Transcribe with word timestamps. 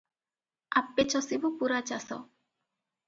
"ଆପେ 0.81 1.05
ଚଷିବୁ 1.15 1.53
ପୂରା 1.59 1.85
ଚାଷ 1.91 2.19